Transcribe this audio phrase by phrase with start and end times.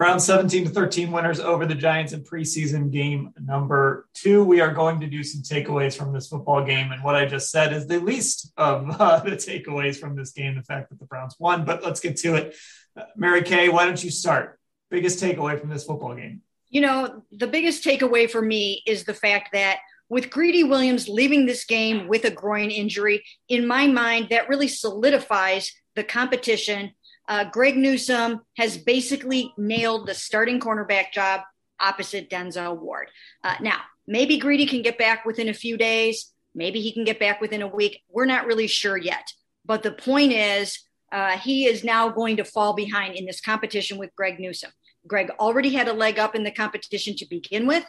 [0.00, 4.44] Round 17 to 13 winners over the Giants in preseason game number two.
[4.44, 6.92] We are going to do some takeaways from this football game.
[6.92, 10.54] And what I just said is the least of uh, the takeaways from this game,
[10.54, 11.64] the fact that the Browns won.
[11.64, 12.54] But let's get to it.
[12.96, 14.60] Uh, Mary Kay, why don't you start?
[14.88, 16.42] Biggest takeaway from this football game?
[16.68, 21.44] You know, the biggest takeaway for me is the fact that with Greedy Williams leaving
[21.44, 26.92] this game with a groin injury, in my mind, that really solidifies the competition
[27.28, 31.42] uh, Greg Newsome has basically nailed the starting cornerback job
[31.78, 33.08] opposite Denzel Ward.
[33.44, 36.32] Uh, now, maybe Greedy can get back within a few days.
[36.54, 38.02] Maybe he can get back within a week.
[38.08, 39.32] We're not really sure yet.
[39.64, 40.80] But the point is,
[41.12, 44.72] uh, he is now going to fall behind in this competition with Greg Newsome.
[45.06, 47.84] Greg already had a leg up in the competition to begin with.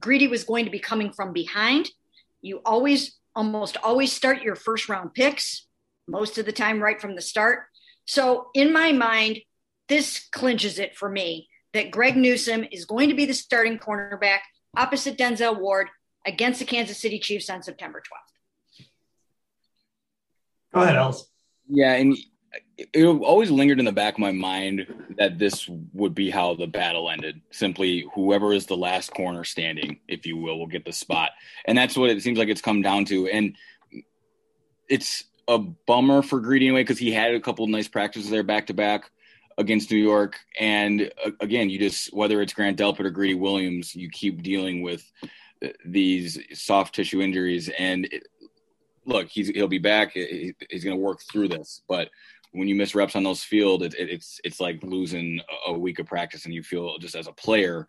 [0.00, 1.90] Greedy was going to be coming from behind.
[2.40, 5.66] You always, almost always start your first round picks,
[6.06, 7.66] most of the time right from the start.
[8.08, 9.40] So, in my mind,
[9.86, 14.38] this clinches it for me that Greg Newsome is going to be the starting cornerback
[14.74, 15.88] opposite Denzel Ward
[16.26, 18.86] against the Kansas City Chiefs on September 12th.
[20.72, 21.28] Go ahead, Els.
[21.68, 22.16] Yeah, and
[22.94, 24.86] it always lingered in the back of my mind
[25.18, 27.42] that this would be how the battle ended.
[27.50, 31.32] Simply, whoever is the last corner standing, if you will, will get the spot,
[31.66, 33.28] and that's what it seems like it's come down to.
[33.28, 33.54] And
[34.88, 38.66] it's a bummer for Greedy anyway because he had a couple nice practices there back
[38.66, 39.10] to back
[39.56, 40.38] against New York.
[40.60, 44.82] And uh, again, you just whether it's Grant Delpit or Greedy Williams, you keep dealing
[44.82, 45.10] with
[45.64, 47.70] uh, these soft tissue injuries.
[47.78, 48.28] And it,
[49.06, 50.12] look, he's he'll be back.
[50.12, 52.10] He, he's going to work through this, but
[52.52, 55.98] when you miss reps on those field, it, it, it's it's like losing a week
[55.98, 57.86] of practice, and you feel just as a player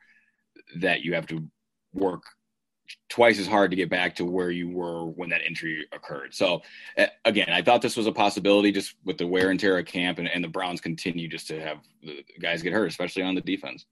[0.78, 1.48] that you have to
[1.94, 2.24] work
[3.10, 6.34] twice as hard to get back to where you were when that injury occurred.
[6.34, 6.62] So
[7.26, 10.20] again, I thought this was a possibility just with the wear and tear of camp
[10.20, 13.42] and, and the Browns continue just to have the guys get hurt, especially on the
[13.42, 13.86] defense.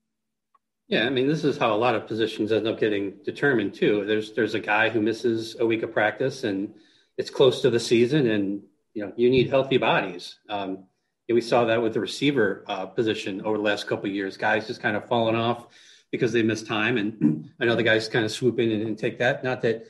[0.87, 4.05] Yeah, I mean, this is how a lot of positions end up getting determined too.
[4.05, 6.73] There's there's a guy who misses a week of practice and
[7.17, 8.61] it's close to the season, and
[8.93, 10.37] you know you need healthy bodies.
[10.47, 10.85] Um,
[11.29, 14.37] we saw that with the receiver uh, position over the last couple years.
[14.37, 15.67] Guys just kind of falling off
[16.11, 16.97] because they missed time.
[16.97, 19.43] And I know the guys kind of swoop in and, and take that.
[19.43, 19.87] Not that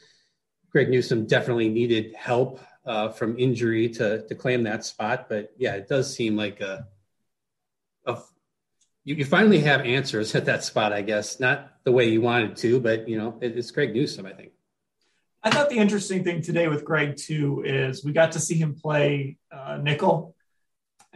[0.72, 5.76] Greg Newsome definitely needed help uh, from injury to to claim that spot, but yeah,
[5.76, 6.88] it does seem like a,
[8.06, 8.18] a
[9.04, 11.40] you, you finally have answers at that spot, I guess.
[11.40, 14.52] Not the way you wanted to, but you know, it, it's Greg Newsome, I think.
[15.44, 18.76] I thought the interesting thing today with Greg too is we got to see him
[18.76, 20.36] play uh, nickel.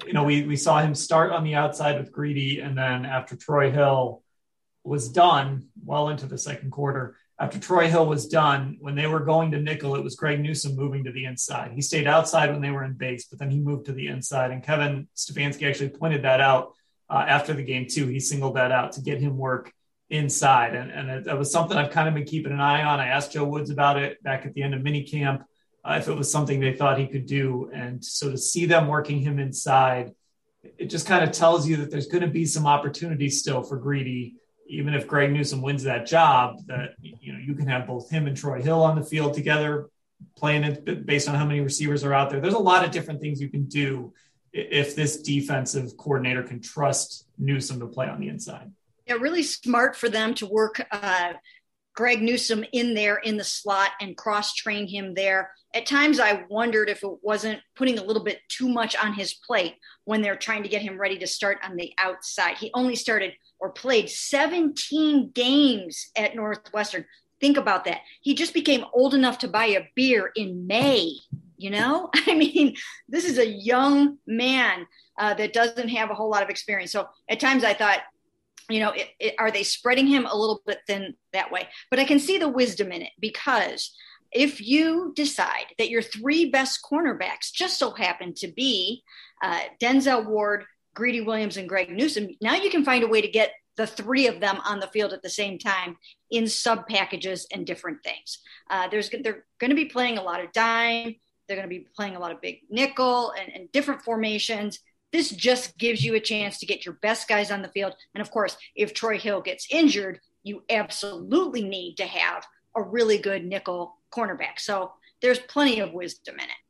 [0.06, 3.36] You know, we we saw him start on the outside with Greedy, and then after
[3.36, 4.21] Troy Hill
[4.84, 7.16] was done well into the second quarter.
[7.40, 10.76] After Troy Hill was done, when they were going to nickel, it was Greg Newsome
[10.76, 11.72] moving to the inside.
[11.72, 14.52] He stayed outside when they were in base, but then he moved to the inside.
[14.52, 16.74] And Kevin Stefanski actually pointed that out
[17.10, 18.08] uh, after the game, too.
[18.08, 19.74] He singled that out to get him work
[20.12, 20.76] inside.
[20.76, 23.00] And, and it, it, was something I've kind of been keeping an eye on.
[23.00, 25.44] I asked Joe Woods about it back at the end of minicamp
[25.84, 27.72] uh, if it was something they thought he could do.
[27.74, 30.12] And so to see them working him inside,
[30.78, 33.78] it just kind of tells you that there's going to be some opportunities still for
[33.78, 34.36] Greedy
[34.72, 38.26] even if Greg Newsome wins that job, that you know you can have both him
[38.26, 39.90] and Troy Hill on the field together,
[40.38, 42.40] playing it based on how many receivers are out there.
[42.40, 44.14] There's a lot of different things you can do
[44.54, 48.72] if this defensive coordinator can trust Newsome to play on the inside.
[49.06, 51.34] Yeah, really smart for them to work uh,
[51.94, 55.52] Greg Newsome in there in the slot and cross train him there.
[55.74, 59.34] At times, I wondered if it wasn't putting a little bit too much on his
[59.34, 62.58] plate when they're trying to get him ready to start on the outside.
[62.58, 67.06] He only started or played 17 games at Northwestern.
[67.40, 68.02] Think about that.
[68.22, 71.14] He just became old enough to buy a beer in May.
[71.58, 72.76] You know, I mean,
[73.08, 74.88] this is a young man
[75.18, 76.92] uh, that doesn't have a whole lot of experience.
[76.92, 78.00] So at times I thought,
[78.68, 81.68] you know, it, it, are they spreading him a little bit thin that way?
[81.92, 83.94] But I can see the wisdom in it because
[84.32, 89.04] if you decide that your three best cornerbacks just so happen to be
[89.44, 93.28] uh, Denzel Ward, Greedy Williams and Greg Newsome, now you can find a way to
[93.28, 95.98] get the three of them on the field at the same time
[96.30, 98.40] in sub packages and different things.
[98.70, 101.16] Uh, there's they're going to be playing a lot of dime.
[101.48, 104.80] They're going to be playing a lot of big nickel and, and different formations.
[105.12, 107.94] this just gives you a chance to get your best guys on the field.
[108.14, 112.46] And of course, if Troy Hill gets injured, you absolutely need to have
[112.76, 114.60] a really good nickel cornerback.
[114.60, 116.62] So there's plenty of wisdom in it.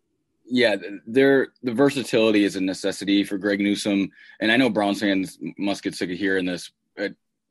[0.54, 0.76] Yeah,
[1.08, 4.12] the versatility is a necessity for Greg Newsome,
[4.42, 6.72] and I know Browns fans must get sick of hearing this.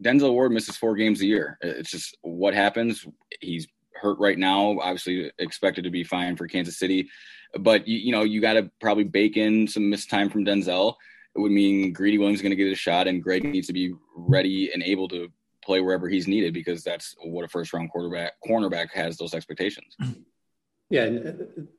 [0.03, 1.57] Denzel Ward misses four games a year.
[1.63, 3.07] It's just what happens.
[3.41, 4.79] He's hurt right now.
[4.81, 7.09] Obviously, expected to be fine for Kansas City,
[7.59, 10.95] but you, you know you got to probably bake in some missed time from Denzel.
[11.35, 13.73] It would mean Greedy Williams is going to get a shot, and Greg needs to
[13.73, 15.29] be ready and able to
[15.65, 19.97] play wherever he's needed because that's what a first round quarterback cornerback has those expectations.
[20.91, 21.33] Yeah, uh,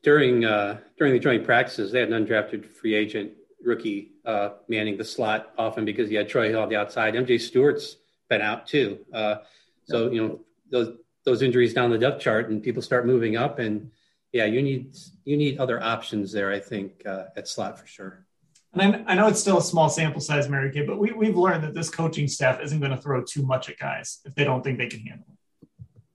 [0.03, 4.97] during uh, during the joint practices, they had an undrafted free agent rookie uh, manning
[4.97, 7.13] the slot often because he had Troy Hill on the outside.
[7.13, 7.97] MJ Stewart's
[8.29, 9.35] been out too, uh,
[9.83, 10.39] so you know
[10.71, 13.91] those those injuries down the depth chart, and people start moving up, and
[14.31, 16.49] yeah, you need you need other options there.
[16.49, 18.25] I think uh, at slot for sure.
[18.73, 21.35] And I, I know it's still a small sample size, Mary Kay, but we, we've
[21.35, 24.45] learned that this coaching staff isn't going to throw too much at guys if they
[24.45, 25.30] don't think they can handle it.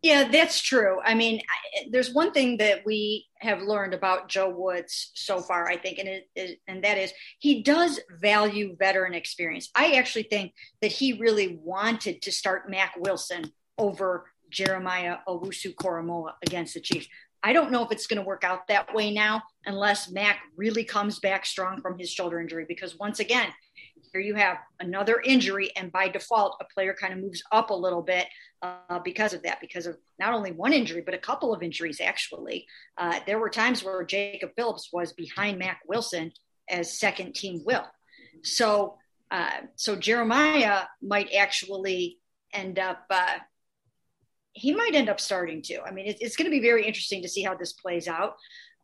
[0.03, 1.01] Yeah, that's true.
[1.05, 5.67] I mean, I, there's one thing that we have learned about Joe Woods so far,
[5.67, 9.71] I think, and it, it, and that is he does value veteran experience.
[9.75, 16.35] I actually think that he really wanted to start Mack Wilson over Jeremiah Owusu Koramoah
[16.47, 17.09] against the Chiefs.
[17.43, 20.85] I don't know if it's going to work out that way now unless Mack really
[20.85, 22.65] comes back strong from his shoulder injury.
[22.67, 23.49] Because once again,
[24.13, 27.75] here you have another injury, and by default, a player kind of moves up a
[27.75, 28.27] little bit
[28.63, 32.01] uh, because of that, because of not only one injury, but a couple of injuries,
[32.01, 32.67] actually.
[32.97, 36.33] Uh, there were times where Jacob Phillips was behind Mack Wilson
[36.69, 37.87] as second team will.
[38.43, 38.99] So,
[39.31, 42.19] uh, so Jeremiah might actually
[42.53, 43.39] end up, uh,
[44.53, 45.81] he might end up starting too.
[45.87, 48.37] I mean, it, it's going to be very interesting to see how this plays out.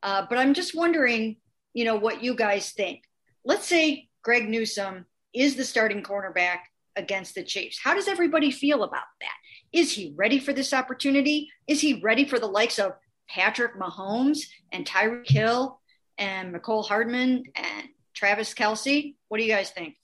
[0.02, 1.36] Uh, but I'm just wondering,
[1.74, 3.02] you know, what you guys think.
[3.44, 6.58] Let's say Greg Newsome is the starting cornerback
[6.96, 7.78] against the Chiefs.
[7.82, 9.34] How does everybody feel about that?
[9.72, 11.50] Is he ready for this opportunity?
[11.66, 12.92] Is he ready for the likes of
[13.28, 14.40] Patrick Mahomes
[14.70, 15.80] and Tyreek Hill
[16.18, 19.14] and Mecole Hardman and Travis Kelce?
[19.28, 19.96] What do you guys think?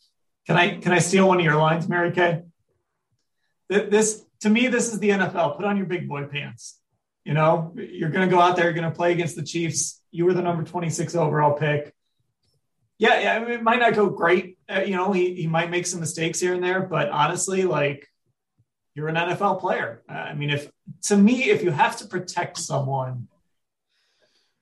[0.47, 2.43] Can I can I steal one of your lines, Mary Kay?
[3.69, 5.57] This to me, this is the NFL.
[5.57, 6.81] Put on your big boy pants.
[7.25, 10.01] You know, you're going to go out there, you're going to play against the Chiefs.
[10.11, 11.95] You were the number 26 overall pick
[12.99, 14.58] yeah, yeah, I mean, it might not go great.
[14.70, 18.06] Uh, you know, he, he might make some mistakes here and there, but honestly, like
[18.94, 20.03] you're an NFL player.
[20.09, 20.70] Uh, I mean, if
[21.05, 23.29] to me, if you have to protect someone,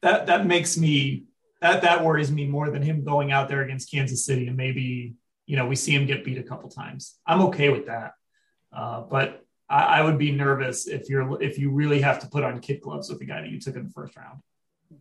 [0.03, 1.25] that that makes me
[1.61, 5.15] that that worries me more than him going out there against Kansas City and maybe
[5.47, 7.19] you know we see him get beat a couple times.
[7.27, 8.13] I'm okay with that,
[8.73, 12.45] uh, but I, I would be nervous if you're if you really have to put
[12.45, 14.41] on kid gloves with the guy that you took in the first round.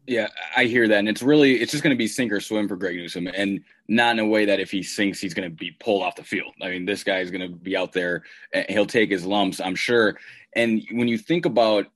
[0.08, 2.68] Yeah, I hear that, and it's really it's just going to be sink or swim
[2.68, 5.56] for Greg Newsome, and not in a way that if he sinks, he's going to
[5.56, 6.54] be pulled off the field.
[6.62, 8.24] I mean, this guy is going to be out there,
[8.54, 10.18] and he'll take his lumps, I'm sure.
[10.54, 11.88] And when you think about,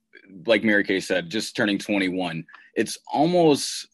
[0.46, 2.46] like Mary Kay said, just turning 21,
[2.76, 3.88] it's almost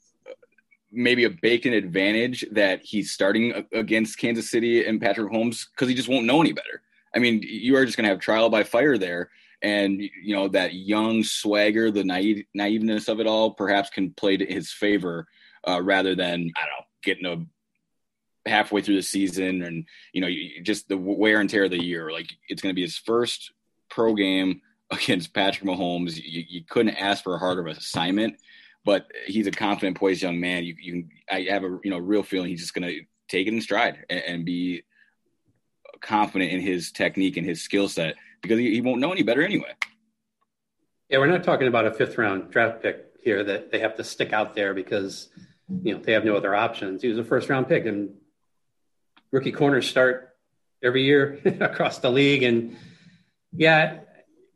[0.92, 5.96] maybe a bacon advantage that he's starting against Kansas City and Patrick Holmes because he
[5.96, 6.82] just won't know any better.
[7.14, 9.30] I mean, you are just going to have trial by fire there
[9.66, 14.38] and you know that young swagger, the naive, naiveness of it all, perhaps can play
[14.38, 15.28] to his favor
[15.68, 17.26] uh, rather than I don't know getting
[18.46, 20.30] a halfway through the season and you know
[20.62, 22.12] just the wear and tear of the year.
[22.12, 23.54] Like it's going to be his first
[23.90, 24.62] pro game
[24.92, 26.16] against Patrick Mahomes.
[26.16, 28.36] You, you couldn't ask for a harder assignment,
[28.86, 30.64] but he's a confident, poised young man.
[30.64, 33.54] You, you I have a you know real feeling he's just going to take it
[33.54, 34.84] in stride and, and be
[36.02, 38.14] confident in his technique and his skill set
[38.46, 39.74] because he, he won't know any better anyway.
[41.10, 44.04] Yeah, we're not talking about a fifth round draft pick here that they have to
[44.04, 45.30] stick out there because
[45.84, 47.02] you know they have no other options.
[47.02, 48.16] He was a first round pick, and
[49.32, 50.36] rookie corners start
[50.82, 52.44] every year across the league.
[52.44, 52.78] And
[53.54, 54.00] yeah,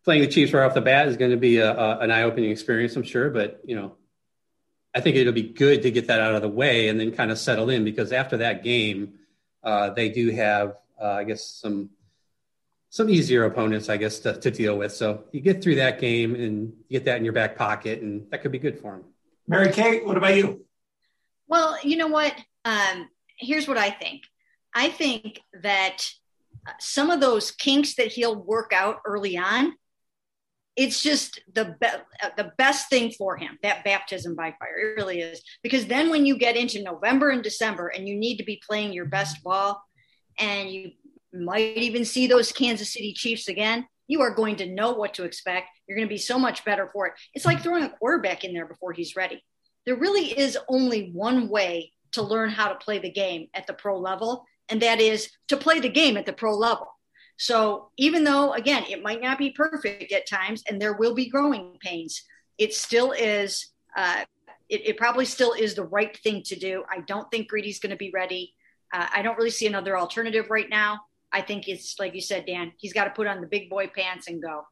[0.04, 2.24] playing the Chiefs right off the bat is going to be a, a, an eye
[2.24, 3.30] opening experience, I'm sure.
[3.30, 3.96] But you know,
[4.94, 7.32] I think it'll be good to get that out of the way and then kind
[7.32, 9.14] of settle in because after that game,
[9.64, 11.90] uh, they do have, uh, I guess, some
[12.90, 14.94] some easier opponents, I guess, to, to deal with.
[14.94, 18.30] So you get through that game and you get that in your back pocket, and
[18.32, 19.04] that could be good for him.
[19.48, 20.66] Mary Kay, what about you?
[21.48, 22.36] Well, you know what?
[22.66, 24.24] Um, here's what I think.
[24.74, 26.08] I think that
[26.80, 29.74] some of those kinks that he'll work out early on,
[30.76, 33.58] it's just the be- the best thing for him.
[33.64, 35.42] That baptism by fire, it really is.
[35.64, 38.94] Because then when you get into November and December, and you need to be playing
[38.94, 39.82] your best ball,
[40.38, 40.92] and you
[41.34, 45.24] might even see those Kansas City Chiefs again, you are going to know what to
[45.24, 45.68] expect.
[45.88, 47.14] You're going to be so much better for it.
[47.34, 49.44] It's like throwing a quarterback in there before he's ready.
[49.86, 53.74] There really is only one way to learn how to play the game at the
[53.74, 56.88] pro level, and that is to play the game at the pro level.
[57.38, 61.30] So even though, again, it might not be perfect at times, and there will be
[61.30, 62.24] growing pains,
[62.58, 63.68] it still is.
[63.96, 64.26] Uh,
[64.68, 66.84] it, it, probably still is the right thing to do.
[66.92, 68.54] I don't think Greedy's going to be ready.
[68.94, 71.00] Uh, I don't really see another alternative right now.
[71.32, 72.74] I think it's like you said, Dan.
[72.78, 74.66] He's got to put on the big boy pants and go.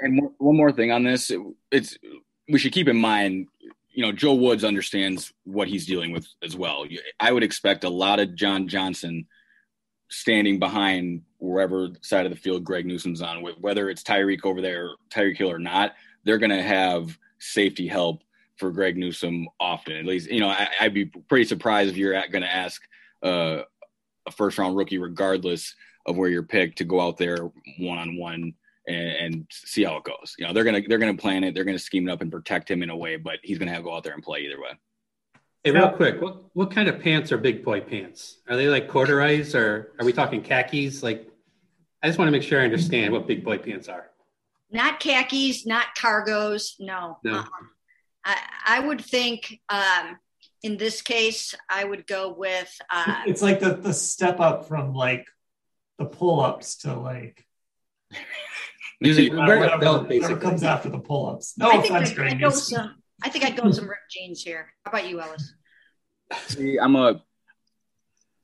[0.00, 1.32] And one more thing on this,
[1.70, 1.96] it's
[2.48, 3.48] we should keep in mind,
[3.90, 6.84] you know, Joe Woods understands what he's dealing with as well.
[7.18, 9.26] I would expect a lot of John Johnson
[10.10, 14.90] standing behind wherever side of the field Greg Newsome's on, whether it's Tyreek over there,
[15.10, 15.94] Tyreek Hill or not.
[16.24, 18.22] They're going to have safety help
[18.56, 19.96] for Greg Newsome often.
[19.96, 22.82] At least, you know, I, would be pretty surprised if you're going to ask
[23.22, 23.62] uh,
[24.26, 25.74] a first round rookie, regardless
[26.06, 28.54] of where you're picked, to go out there one on one
[28.86, 30.34] and see how it goes.
[30.38, 32.70] You know, they're gonna they're gonna plan it, they're gonna scheme it up and protect
[32.70, 34.60] him in a way, but he's gonna have to go out there and play either
[34.60, 34.70] way.
[35.62, 38.40] Hey, real quick, what what kind of pants are big boy pants?
[38.48, 41.02] Are they like corduroys or are we talking khakis?
[41.02, 41.26] Like,
[42.02, 44.10] I just want to make sure I understand what big boy pants are.
[44.70, 46.74] Not khakis, not cargos.
[46.78, 47.18] No.
[47.24, 47.38] No.
[47.38, 47.66] Uh-uh.
[48.26, 50.18] I, I would think um,
[50.64, 52.80] in this case, I would go with.
[52.90, 55.26] Uh, it's like the the step up from like
[55.98, 57.44] the pull ups to like.
[59.00, 61.58] Music, uh, whatever, belt, whatever comes after the pull ups.
[61.58, 62.32] No I offense, Greg.
[62.32, 64.72] I'd go some, I think I'd go with some ripped jeans here.
[64.84, 65.52] How about you, Ellis?
[66.46, 67.22] See, I'm a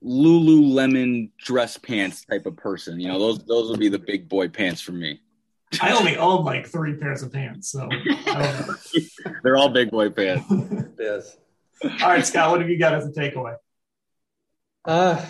[0.04, 3.00] Lululemon dress pants type of person.
[3.00, 5.20] You know, those those would be the big boy pants for me.
[5.80, 7.88] I only own like three pairs of pants, so
[9.42, 10.44] they're all big boy pants.
[10.98, 11.38] yes.
[11.82, 13.56] All right, Scott, what have you got as a takeaway?
[14.84, 15.24] Uh,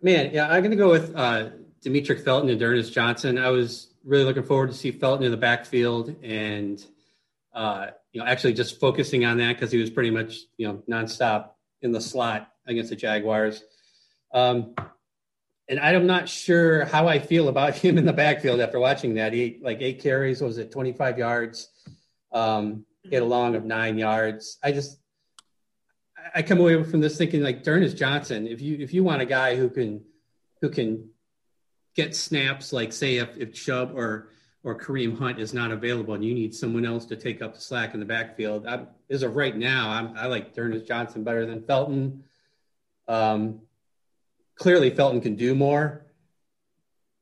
[0.00, 1.50] man, yeah, I'm going to go with uh,
[1.84, 3.38] Demetric Felton and D'Ernest Johnson.
[3.38, 6.84] I was really looking forward to see Felton in the backfield and,
[7.52, 10.82] uh, you know, actually just focusing on that because he was pretty much, you know,
[10.88, 11.50] nonstop
[11.82, 13.64] in the slot against the Jaguars.
[14.32, 14.74] Um,
[15.68, 19.32] and I'm not sure how I feel about him in the backfield after watching that.
[19.32, 21.68] He like eight carries, was it 25 yards?
[22.32, 24.58] Um, hit a long of nine yards.
[24.62, 24.98] I just
[26.34, 28.46] I come away from this thinking like D'Ernest Johnson.
[28.46, 30.04] If you if you want a guy who can
[30.60, 31.10] who can
[31.94, 34.30] get snaps, like say if if Chubb or
[34.64, 37.60] or Kareem Hunt is not available and you need someone else to take up the
[37.60, 41.46] slack in the backfield, I'm, as of right now, I'm, I like D'Ernest Johnson better
[41.46, 42.24] than Felton.
[43.06, 43.60] Um,
[44.56, 46.04] clearly, Felton can do more,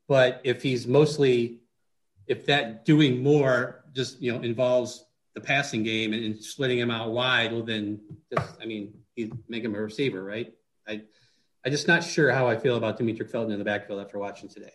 [0.08, 1.60] but if he's mostly
[2.26, 6.90] if that doing more just you know involves the passing game and, and splitting him
[6.90, 8.00] out wide, well then
[8.32, 10.52] just I mean you make him a receiver, right?
[10.86, 11.02] I
[11.64, 14.48] I'm just not sure how I feel about Demetric Felton in the backfield after watching
[14.48, 14.72] today.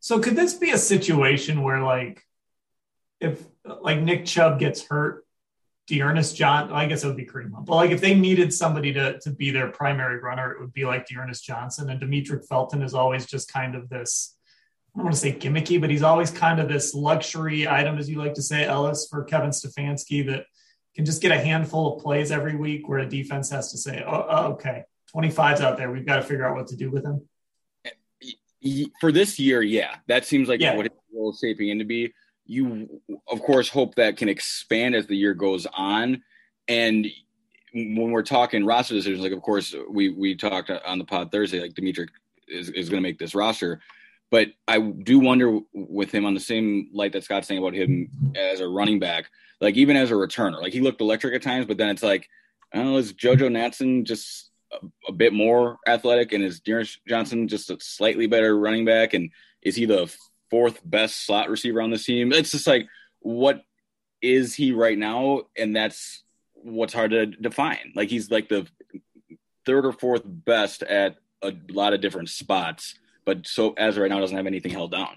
[0.00, 2.24] So could this be a situation where like
[3.20, 3.42] if
[3.82, 5.26] like Nick Chubb gets hurt,
[5.86, 9.18] D'Ernest John, I guess it would be Kareem But like if they needed somebody to
[9.20, 11.90] to be their primary runner, it would be like D'Ernest Johnson.
[11.90, 14.36] And Demetric Felton is always just kind of this
[14.96, 18.18] don't want to say gimmicky, but he's always kind of this luxury item, as you
[18.18, 20.46] like to say, Ellis, for Kevin Stefanski that
[20.94, 24.02] can just get a handful of plays every week where a defense has to say,
[24.04, 25.90] oh, oh okay, 25's out there.
[25.90, 27.22] We've got to figure out what to do with him.
[29.00, 30.74] For this year, yeah, that seems like yeah.
[30.74, 32.12] what his role is shaping into be.
[32.44, 36.22] You, of course, hope that can expand as the year goes on.
[36.66, 37.06] And
[37.72, 41.60] when we're talking roster decisions, like, of course, we, we talked on the pod Thursday,
[41.60, 42.08] like Demetric
[42.48, 43.80] is, is going to make this roster
[44.30, 48.32] but I do wonder with him on the same light that Scott's saying about him
[48.36, 49.26] as a running back,
[49.60, 52.28] like even as a returner, like he looked electric at times, but then it's like,
[52.72, 57.00] I don't know, is JoJo Natson just a, a bit more athletic and is D'Ernest
[57.08, 59.14] Johnson just a slightly better running back?
[59.14, 59.30] And
[59.62, 60.14] is he the
[60.48, 62.32] fourth best slot receiver on this team?
[62.32, 62.86] It's just like,
[63.18, 63.62] what
[64.22, 65.42] is he right now?
[65.58, 66.22] And that's
[66.54, 67.92] what's hard to define.
[67.96, 68.68] Like he's like the
[69.66, 74.20] third or fourth best at a lot of different spots but so as right now
[74.20, 75.16] doesn't have anything held down.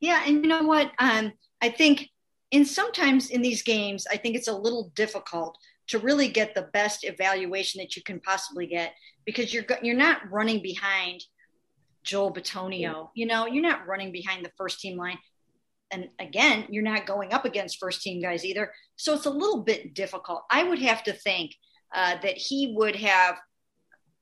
[0.00, 0.92] Yeah, and you know what?
[0.98, 2.08] Um, I think
[2.50, 5.56] in sometimes in these games, I think it's a little difficult
[5.88, 8.94] to really get the best evaluation that you can possibly get
[9.24, 11.22] because you're you're not running behind
[12.02, 13.10] Joel Bitonio.
[13.14, 15.18] You know, you're not running behind the first team line.
[15.90, 18.72] And again, you're not going up against first team guys either.
[18.96, 20.44] So it's a little bit difficult.
[20.50, 21.56] I would have to think
[21.92, 23.36] uh, that he would have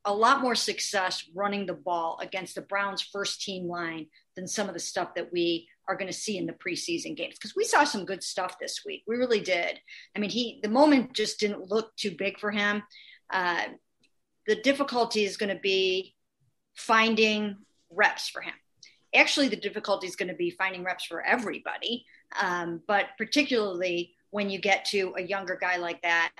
[0.05, 4.69] a lot more success running the ball against the Browns first team line than some
[4.69, 7.65] of the stuff that we are going to see in the preseason games because we
[7.65, 9.03] saw some good stuff this week.
[9.07, 9.81] We really did.
[10.15, 12.83] I mean, he the moment just didn't look too big for him.
[13.31, 13.65] Uh,
[14.47, 16.15] the difficulty is going to be
[16.75, 17.57] finding
[17.91, 18.55] reps for him.
[19.15, 22.05] Actually, the difficulty is going to be finding reps for everybody,
[22.41, 26.33] um, but particularly when you get to a younger guy like that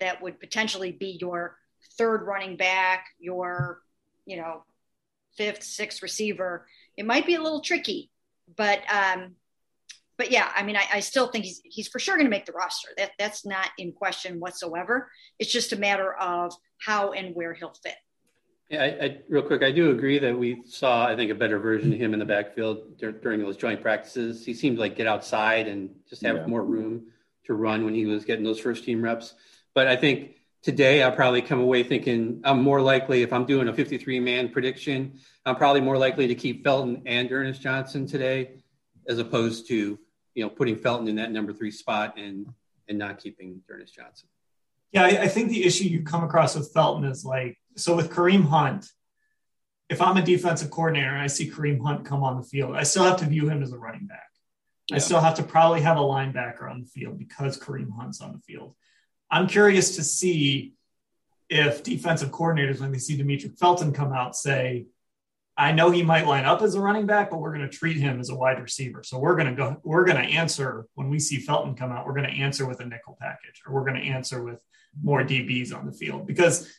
[0.00, 1.56] that would potentially be your
[1.96, 3.80] third running back, your,
[4.26, 4.64] you know,
[5.36, 8.10] fifth, sixth receiver, it might be a little tricky.
[8.56, 9.36] But um,
[10.16, 12.46] but yeah, I mean, I, I still think he's he's for sure going to make
[12.46, 12.88] the roster.
[12.96, 15.10] That that's not in question whatsoever.
[15.38, 17.96] It's just a matter of how and where he'll fit.
[18.70, 21.58] Yeah, I, I, real quick, I do agree that we saw, I think, a better
[21.58, 24.44] version of him in the backfield dur- during those joint practices.
[24.44, 26.46] He seemed like get outside and just have yeah.
[26.46, 27.08] more room
[27.44, 29.34] to run when he was getting those first team reps.
[29.74, 30.33] But I think
[30.64, 34.48] today I'll probably come away thinking I'm more likely, if I'm doing a 53 man
[34.48, 38.62] prediction, I'm probably more likely to keep Felton and Ernest Johnson today,
[39.06, 39.98] as opposed to
[40.34, 42.46] you know putting Felton in that number three spot and
[42.88, 44.28] and not keeping Ernest Johnson.
[44.90, 48.10] Yeah, I, I think the issue you come across with Felton is like so with
[48.10, 48.86] Kareem Hunt.
[49.90, 52.84] If I'm a defensive coordinator and I see Kareem Hunt come on the field, I
[52.84, 54.30] still have to view him as a running back.
[54.88, 54.96] Yeah.
[54.96, 58.32] I still have to probably have a linebacker on the field because Kareem Hunt's on
[58.32, 58.74] the field.
[59.34, 60.74] I'm curious to see
[61.50, 64.86] if defensive coordinators, when they see Demetric Felton come out, say,
[65.56, 67.96] I know he might line up as a running back, but we're going to treat
[67.96, 69.02] him as a wide receiver.
[69.02, 72.06] So we're going to go, we're going to answer when we see Felton come out,
[72.06, 74.60] we're going to answer with a nickel package or we're going to answer with
[75.02, 76.72] more DBs on the field because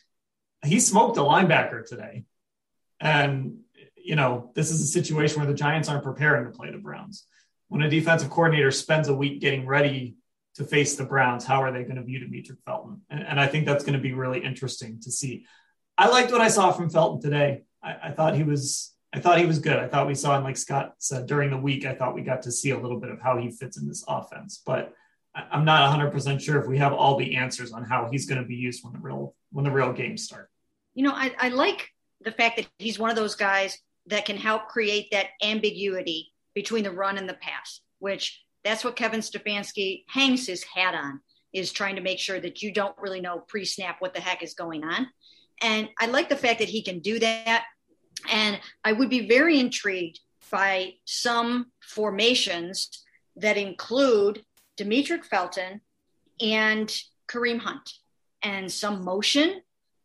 [0.64, 2.24] he smoked a linebacker today.
[3.00, 3.58] And,
[4.02, 7.26] you know, this is a situation where the Giants aren't preparing to play the Browns.
[7.68, 10.16] When a defensive coordinator spends a week getting ready
[10.56, 13.02] to face the Browns, how are they going to view Demetric Felton?
[13.10, 15.46] And, and I think that's going to be really interesting to see.
[15.98, 17.62] I liked what I saw from Felton today.
[17.82, 19.78] I, I, thought he was I thought he was good.
[19.78, 22.42] I thought we saw, and like Scott said during the week, I thought we got
[22.42, 24.62] to see a little bit of how he fits in this offense.
[24.64, 24.92] But
[25.34, 28.40] I'm not 100 percent sure if we have all the answers on how he's going
[28.40, 30.50] to be used when the real when the real games start.
[30.94, 31.90] You know, I, I like
[32.22, 36.84] the fact that he's one of those guys that can help create that ambiguity between
[36.84, 41.20] the run and the pass, which that's what Kevin Stefanski hangs his hat on
[41.52, 44.54] is trying to make sure that you don't really know pre-snap what the heck is
[44.54, 45.06] going on.
[45.62, 47.64] And I like the fact that he can do that.
[48.30, 50.20] And I would be very intrigued
[50.50, 53.04] by some formations
[53.36, 54.42] that include
[54.78, 55.80] Demetric Felton
[56.40, 56.94] and
[57.28, 57.90] Kareem Hunt
[58.42, 59.60] and some motion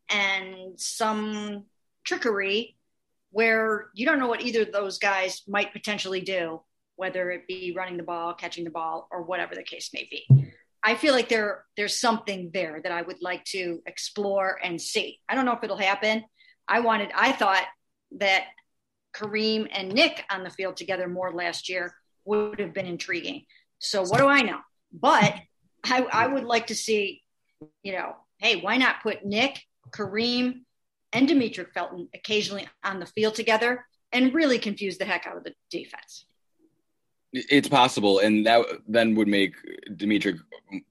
[0.10, 1.66] and some
[2.04, 2.78] trickery
[3.32, 6.62] where you don't know what either of those guys might potentially do,
[7.02, 10.54] whether it be running the ball, catching the ball, or whatever the case may be.
[10.84, 15.20] I feel like there there's something there that I would like to explore and see.
[15.28, 16.24] I don't know if it'll happen.
[16.68, 17.66] I wanted I thought
[18.20, 18.44] that
[19.16, 21.92] Kareem and Nick on the field together more last year
[22.26, 23.46] would have been intriguing.
[23.80, 24.60] So what do I know?
[24.94, 25.34] But
[25.84, 27.24] I, I would like to see,
[27.82, 29.60] you know, hey, why not put Nick,
[29.90, 30.66] Kareem,
[31.14, 35.44] and Demetric Felton occasionally on the field together and really confuse the heck out of
[35.44, 36.28] the defense?
[37.34, 39.56] It's possible, and that then would make
[39.90, 40.40] Demetric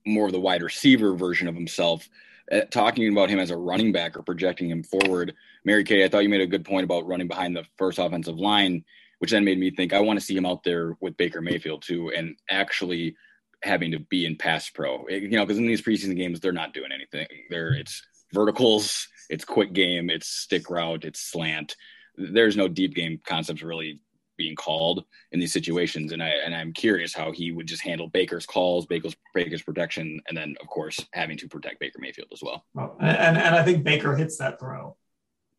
[0.07, 2.09] more of the wide receiver version of himself.
[2.51, 6.09] Uh, talking about him as a running back or projecting him forward, Mary Kay, I
[6.09, 8.85] thought you made a good point about running behind the first offensive line,
[9.19, 11.83] which then made me think I want to see him out there with Baker Mayfield
[11.83, 13.15] too, and actually
[13.63, 15.05] having to be in pass pro.
[15.07, 17.27] It, you know, because in these preseason games, they're not doing anything.
[17.51, 21.77] They're it's verticals, it's quick game, it's stick route, it's slant.
[22.17, 24.01] There's no deep game concepts really
[24.41, 26.13] being called in these situations.
[26.13, 30.21] And I and I'm curious how he would just handle Baker's calls, Baker's Baker's protection,
[30.29, 32.65] and then of course having to protect Baker Mayfield as well.
[32.73, 34.97] well and and I think Baker hits that throw.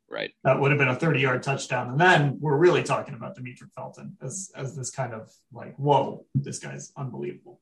[0.10, 0.32] Right.
[0.44, 1.89] That would have been a 30 yard touchdown.
[1.91, 6.26] And then we're really talking about Demetric Felton as as this kind of like, whoa,
[6.34, 7.62] this guy's unbelievable.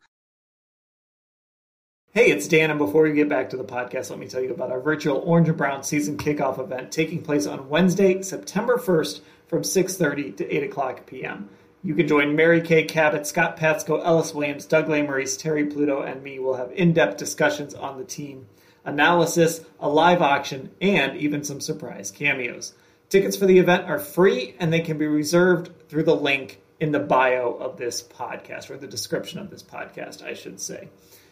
[2.11, 4.51] Hey, it's Dan, and before we get back to the podcast, let me tell you
[4.51, 9.21] about our virtual Orange and Brown season kickoff event taking place on Wednesday, September 1st
[9.49, 11.49] from 6.30 to 8 o'clock p.m.
[11.83, 16.21] You can join Mary Kay Cabot, Scott Patsko, Ellis Williams, Doug Lesmerises, Terry Pluto, and
[16.21, 16.37] me.
[16.37, 18.47] We'll have in-depth discussions on the team,
[18.85, 22.73] analysis, a live auction, and even some surprise cameos.
[23.09, 26.91] Tickets for the event are free, and they can be reserved through the link in
[26.91, 30.89] the bio of this podcast, or the description of this podcast, I should say.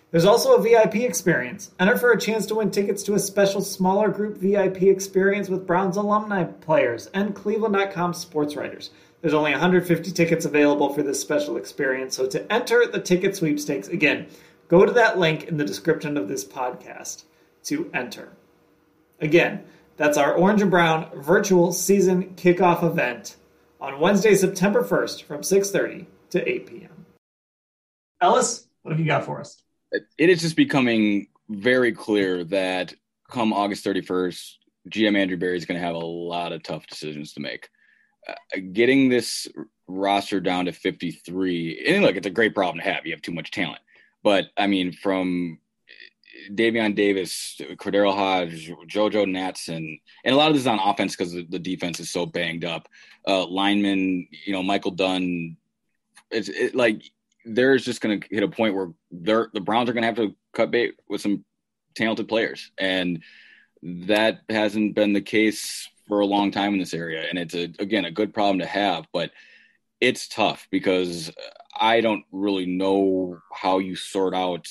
[0.09, 1.71] There's also a VIP experience.
[1.81, 5.67] Enter for a chance to win tickets to a special smaller group VIP experience with
[5.67, 8.91] Browns alumni players and Cleveland.com sports writers.
[9.21, 13.89] There's only 150 tickets available for this special experience, so to enter the ticket sweepstakes,
[13.89, 14.27] again,
[14.69, 17.23] go to that link in the description of this podcast
[17.63, 18.29] to enter.
[19.19, 19.65] Again,
[19.97, 23.35] that's our Orange and Brown virtual season kickoff event
[23.81, 27.05] on Wednesday, September 1st from 6:30 to 8 p.m.
[28.21, 29.61] Ellis, what have you got for us?
[29.91, 32.93] It is just becoming very clear that
[33.29, 34.53] come August 31st,
[34.89, 37.69] GM Andrew Berry is going to have a lot of tough decisions to make.
[38.27, 38.33] Uh,
[38.73, 39.47] getting this
[39.87, 43.05] roster down to 53, and look, it's a great problem to have.
[43.05, 43.81] You have too much talent.
[44.23, 45.59] But I mean, from
[46.51, 51.33] Davion Davis, KhaDarel Hodge, JoJo Natson, and a lot of this is on offense because
[51.33, 52.87] the defense is so banged up.
[53.27, 55.57] Uh, lineman, you know, Michael Dunn.
[56.29, 57.03] It's it, like
[57.45, 60.15] there's just going to hit a point where they're the Browns are going to have
[60.17, 61.45] to cut bait with some
[61.95, 63.23] talented players, and
[63.83, 67.25] that hasn't been the case for a long time in this area.
[67.29, 69.31] And it's a again a good problem to have, but
[69.99, 71.31] it's tough because
[71.79, 74.67] I don't really know how you sort out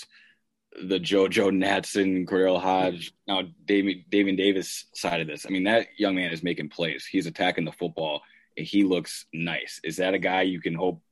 [0.82, 5.46] the JoJo Natson, KhaDarel Hodge, now David David Davis side of this.
[5.46, 7.06] I mean, that young man is making plays.
[7.06, 8.22] He's attacking the football.
[8.56, 9.80] he looks nice.
[9.84, 11.02] Is that a guy you can hope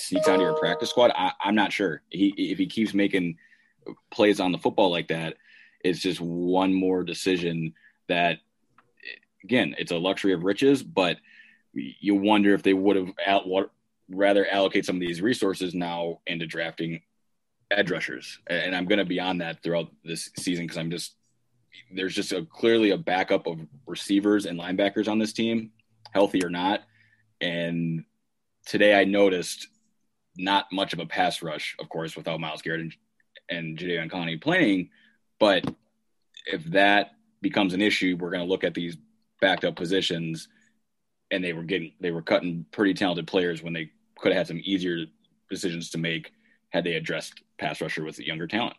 [0.00, 1.12] sneaks onto your practice squad?
[1.14, 2.02] I, am not sure.
[2.10, 3.36] He if he keeps making
[4.10, 5.36] plays on the football like that,
[5.84, 7.74] it's just one more decision
[8.08, 8.38] that
[9.44, 11.16] again, it's a luxury of riches, but
[11.72, 13.70] you wonder if they would have out,
[14.08, 17.00] rather allocate some of these resources now into drafting
[17.70, 18.38] edge rushers.
[18.48, 21.14] And I'm going to be on that throughout this season because I'm just
[21.92, 25.70] there's just a clearly a backup of receivers and linebackers on this team,
[26.12, 26.82] healthy or not.
[27.40, 28.04] And
[28.66, 29.68] today I noticed
[30.36, 32.94] not much of a pass rush, of course, without Myles Garrett and,
[33.48, 34.90] and Jadeveon Clowney playing.
[35.38, 35.64] But
[36.46, 37.12] if that
[37.42, 38.96] becomes an issue, we're going to look at these
[39.40, 40.48] backed up positions,
[41.30, 44.46] and they were getting they were cutting pretty talented players when they could have had
[44.48, 45.06] some easier
[45.48, 46.32] decisions to make
[46.70, 48.76] had they addressed pass rusher with younger talent.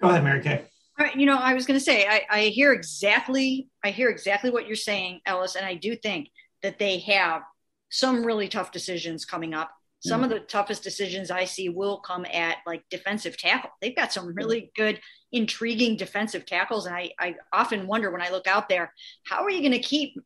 [0.00, 0.64] Go ahead, Mary Kay.
[0.98, 4.08] All right, you know, I was going to say I, I hear exactly I hear
[4.08, 6.28] exactly what you're saying, Ellis, and I do think
[6.62, 7.42] that they have
[7.92, 9.70] some really tough decisions coming up.
[10.04, 13.70] Some of the toughest decisions I see will come at like defensive tackle.
[13.80, 14.98] They've got some really good,
[15.30, 18.92] intriguing defensive tackles, and I, I often wonder when I look out there,
[19.24, 20.16] how are you going to keep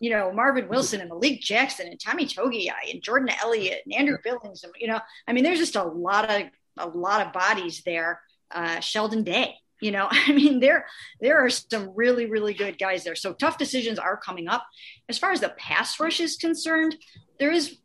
[0.00, 4.18] you know, Marvin Wilson and Malik Jackson and Tommy Togiai and Jordan Elliott and Andrew
[4.22, 4.62] Billings.
[4.62, 6.42] And, you know, I mean, there's just a lot of,
[6.78, 8.20] a lot of bodies there.
[8.50, 10.86] Uh, Sheldon Day, you know, I mean, there,
[11.20, 13.16] there are some really, really good guys there.
[13.16, 14.64] So tough decisions are coming up.
[15.08, 16.96] As far as the pass rush is concerned,
[17.38, 17.78] there is,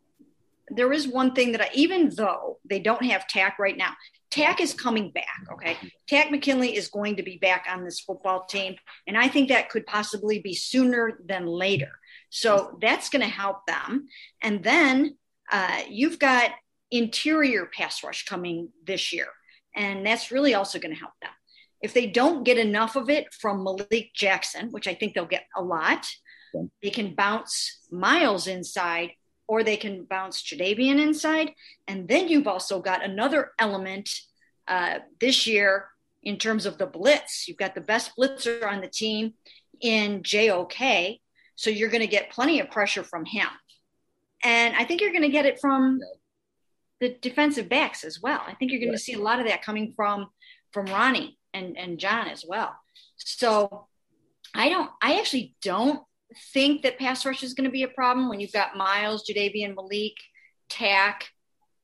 [0.68, 3.92] there is one thing that I, even though they don't have Takk right now,
[4.30, 5.46] Takk is coming back.
[5.52, 5.76] Okay.
[6.08, 8.74] Takk McKinley is going to be back on this football team.
[9.06, 11.90] And I think that could possibly be sooner than later.
[12.30, 14.08] So that's going to help them.
[14.42, 15.16] And then
[15.52, 16.50] uh, you've got
[16.90, 19.26] interior pass rush coming this year,
[19.76, 21.30] and that's really also going to help them.
[21.84, 25.44] If they don't get enough of it from Malik Jackson, which I think they'll get
[25.54, 26.06] a lot,
[26.82, 29.10] they can bounce Myles inside
[29.46, 31.52] or they can bounce Jadeveon inside.
[31.86, 34.08] And then you've also got another element
[34.66, 35.88] uh, this year
[36.22, 37.46] in terms of the blitz.
[37.48, 39.34] You've got the best blitzer on the team
[39.82, 41.18] in JOK,
[41.54, 43.48] so you're going to get plenty of pressure from him.
[44.42, 46.00] And I think you're going to get it from
[47.00, 48.42] the defensive backs as well.
[48.46, 48.96] I think you're going right.
[48.96, 50.28] to see a lot of that coming from
[50.72, 52.76] from Ronnie and and John as well.
[53.16, 53.86] So
[54.54, 56.00] I don't I actually don't
[56.52, 59.74] think that pass rush is going to be a problem when you've got Myles, Jadeveon,
[59.74, 60.16] Malik,
[60.68, 61.24] Takk,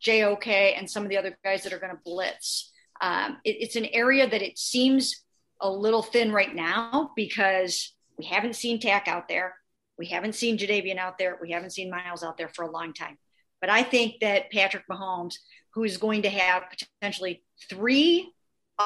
[0.04, 2.72] JOK, and some of the other guys that are going to blitz.
[3.00, 5.24] Um, it, it's an area that it seems
[5.60, 9.54] a little thin right now because we haven't seen Takk out there.
[9.98, 11.38] We haven't seen Jadeveon out there.
[11.40, 13.18] We haven't seen Myles out there for a long time.
[13.60, 15.34] But I think that Patrick Mahomes,
[15.74, 18.32] who is going to have potentially three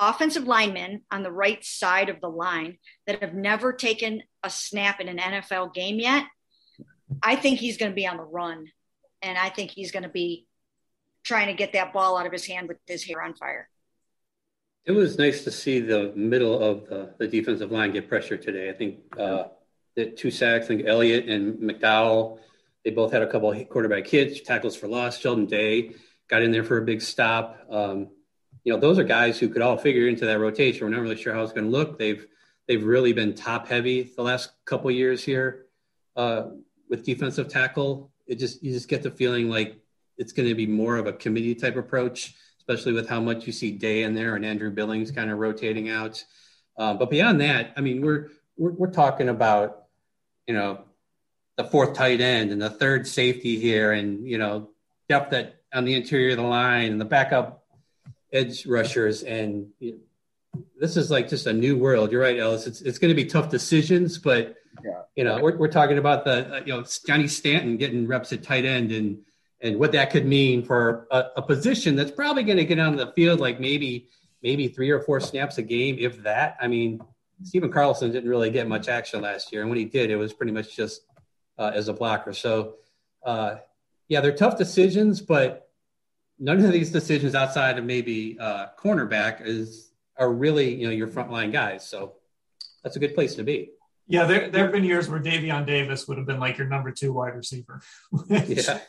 [0.02, 5.00] offensive linemen on the right side of the line that have never taken a snap
[5.00, 6.24] in an NFL game yet,
[7.22, 8.66] I think he's going to be on the run.
[9.22, 10.46] And I think he's going to be
[11.24, 13.68] trying to get that ball out of his hand with his hair on fire.
[14.84, 18.68] It was nice to see the middle of the, the defensive line get pressure today.
[18.68, 19.44] I think uh,
[19.96, 20.66] the two sacks.
[20.66, 22.38] I think Elliott and McDowell,
[22.84, 25.18] they both had a couple quarterback hits, tackles for loss.
[25.18, 25.92] Sheldon Day
[26.28, 27.58] got in there for a big stop.
[27.70, 28.08] Um,
[28.64, 30.84] you know, those are guys who could all figure into that rotation.
[30.84, 31.98] We're not really sure how it's going to look.
[31.98, 32.26] They've
[32.66, 35.66] they've really been top heavy the last couple years here
[36.16, 36.44] uh,
[36.88, 38.10] with defensive tackle.
[38.26, 39.76] It just you just get the feeling like
[40.16, 43.52] it's going to be more of a committee type approach, especially with how much you
[43.52, 46.24] see Day in there and Andrew Billings kind of rotating out.
[46.76, 49.84] Uh, but beyond that, I mean, we're, we're we're talking about
[50.46, 50.84] you know,
[51.56, 54.70] the fourth tight end and the third safety here, and you know,
[55.08, 57.63] depth that on the interior of the line and the backup
[58.34, 62.12] edge rushers, and you know, this is like just a new world.
[62.12, 62.66] You're right, Ellis.
[62.66, 65.02] It's it's going to be tough decisions, but yeah.
[65.16, 68.42] you know, we're we're talking about the uh, you know Johnny Stanton getting reps at
[68.42, 69.18] tight end and
[69.60, 72.96] and what that could mean for a, a position that's probably going to get on
[72.96, 74.08] the field like maybe
[74.42, 76.56] maybe three or four snaps a game, if that.
[76.60, 77.00] I mean,
[77.42, 80.32] Stephen Carlson didn't really get much action last year, and when he did, it was
[80.32, 81.00] pretty much just
[81.58, 82.32] uh, as a blocker.
[82.32, 82.74] So,
[83.24, 83.56] uh,
[84.08, 85.63] yeah, they're tough decisions, but
[86.38, 91.08] none of these decisions outside of maybe uh, cornerback is are really you know your
[91.08, 91.88] frontline guys.
[91.88, 92.14] So
[92.82, 93.70] that's a good place to be.
[94.06, 96.90] Yeah, there there have been years where Davion Davis would have been like your number
[96.90, 97.80] two wide receiver.
[98.10, 98.80] which, yeah.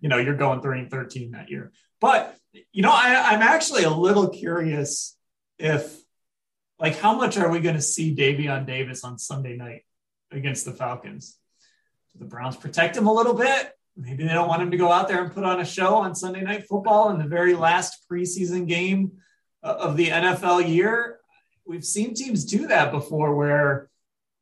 [0.00, 1.72] You know, you're going three and thirteen that year.
[2.00, 2.36] But
[2.72, 5.16] you know, I, I'm actually a little curious
[5.58, 6.02] if
[6.78, 9.82] like how much are we going to see Davion Davis on Sunday night
[10.30, 11.38] against the Falcons?
[12.12, 13.72] Do the Browns protect him a little bit?
[13.96, 16.14] Maybe they don't want him to go out there and put on a show on
[16.14, 19.12] Sunday Night Football in the very last preseason game
[19.62, 21.18] uh, of the NFL year.
[21.66, 23.88] We've seen teams do that before where,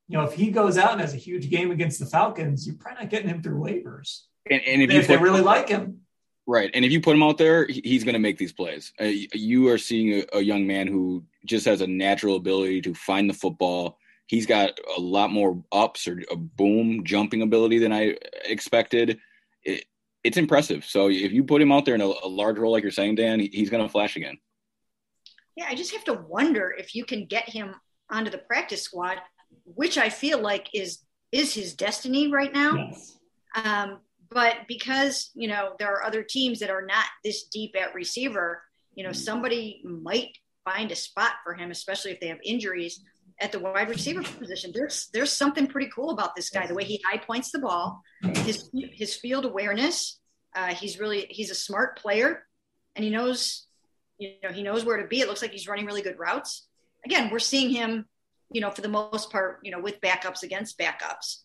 [0.09, 2.77] you know, if he goes out and has a huge game against the Falcons, you're
[2.77, 4.23] probably not getting him through waivers.
[4.51, 6.01] And, and if, if they really like him.
[6.47, 6.71] Right.
[6.75, 8.93] And if you put him out there, he's going to make these plays.
[9.01, 12.93] Uh, you are seeing a, a, young man who just has a natural ability to
[12.93, 13.99] find the football.
[14.27, 19.21] He's got a lot more ups or a boom jumping ability than I expected.
[20.25, 20.85] It, it's impressive.
[20.85, 23.17] So if you put him out there in a, a large role, like you're saying,
[23.17, 24.39] Dan, he's going to flash again.
[25.57, 27.75] Yeah, I just have to wonder if you can get him
[28.11, 29.19] onto the practice squad,
[29.65, 31.01] which I feel like is
[31.33, 32.75] is his destiny right now.
[32.77, 33.17] Yes.
[33.57, 33.99] Um,
[34.31, 38.63] but because you know there are other teams that are not this deep at receiver,
[38.95, 43.01] you know somebody might find a spot for him, especially if they have injuries
[43.41, 44.71] at the wide receiver position.
[44.75, 46.67] There's there's something pretty cool about this guy.
[46.67, 50.19] The way he high points the ball, his his field awareness.
[50.55, 52.47] Uh, he's really he's a smart player,
[52.95, 53.67] and he knows
[54.19, 55.21] you know he knows where to be.
[55.21, 56.67] It looks like he's running really good routes.
[57.05, 58.07] Again, we're seeing him,
[58.51, 61.43] you know, for the most part, you know, with backups against backups.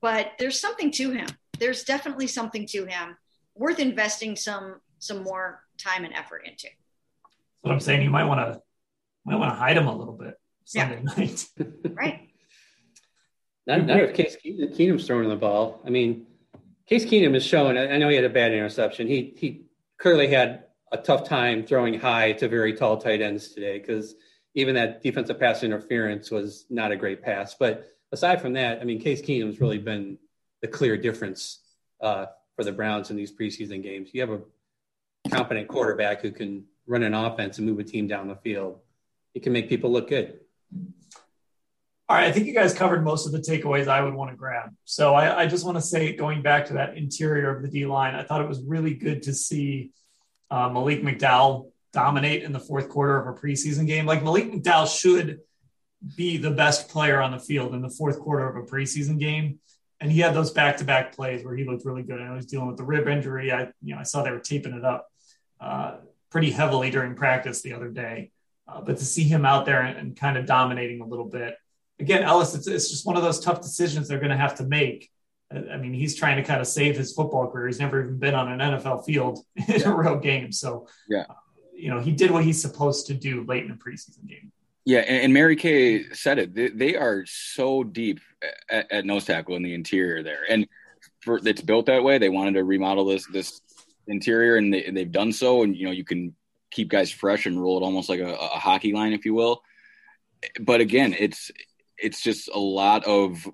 [0.00, 1.26] But there's something to him
[1.58, 3.16] there's definitely something to him
[3.54, 6.68] worth investing some some more time and effort into.
[7.62, 8.60] What I'm saying, you might want to
[9.24, 10.34] might want to hide him a little bit
[10.68, 11.14] Sunday yeah.
[11.16, 11.48] night.
[11.94, 12.28] right.
[13.66, 15.80] Not, not if Case Keenum's throwing the ball.
[15.86, 16.26] I mean,
[16.86, 17.78] Case Keenum is showing.
[17.78, 19.06] I know he had a bad interception.
[19.06, 19.62] He he
[19.98, 24.14] clearly had a tough time throwing high to very tall tight ends today because
[24.54, 27.54] even that defensive pass interference was not a great pass.
[27.54, 30.18] But aside from that, I mean, Case Keenum's really been
[30.60, 31.60] the clear difference
[32.02, 32.26] uh,
[32.56, 34.10] for the Browns in these preseason games.
[34.12, 34.40] You have a
[35.30, 38.80] competent quarterback who can run an offense and move a team down the field.
[39.32, 40.40] He can make people look good.
[40.74, 44.36] All right, I think you guys covered most of the takeaways I would want to
[44.36, 44.70] grab.
[44.84, 47.84] So I, I just want to say, going back to that interior of the D
[47.84, 49.90] line, I thought it was really good to see
[50.50, 54.06] uh, Malik McDowell dominate in the fourth quarter of a preseason game.
[54.06, 55.40] Like Malik McDowell should
[56.16, 59.58] be the best player on the field in the fourth quarter of a preseason game
[60.00, 62.20] and he had those back-to-back plays where he looked really good.
[62.20, 63.52] I know he's dealing with the rib injury.
[63.52, 65.08] I, you know, I saw they were taping it up
[65.60, 65.96] uh,
[66.30, 68.30] pretty heavily during practice the other day.
[68.68, 71.56] Uh, but to see him out there and, and, kind of dominating a little bit,
[71.98, 74.64] again, Ellis, it's, it's just one of those tough decisions they're going to have to
[74.64, 75.10] make.
[75.50, 77.68] I mean, he's trying to kind of save his football career.
[77.68, 79.88] He's never even been on an NFL field in yeah.
[79.88, 80.52] a real game.
[80.52, 81.34] So, yeah, uh,
[81.72, 84.52] you know, he did what he's supposed to do late in the preseason game.
[84.84, 86.54] Yeah, and, and Mary Kay said it.
[86.54, 88.20] They, they are so deep
[88.70, 90.66] at, at, nose tackle in the interior there, and
[91.20, 92.18] for it's built that way.
[92.18, 93.60] They wanted to remodel this this
[94.06, 95.62] interior, and they, they've done so.
[95.62, 96.34] And you know, you can
[96.70, 99.62] keep guys fresh and roll it almost like a, a hockey line, if you will.
[100.60, 101.50] But again, it's
[101.96, 103.46] it's just a lot of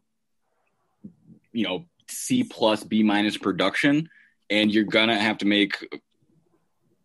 [1.53, 4.09] you know C plus B minus production,
[4.51, 6.03] and you're gonna have to make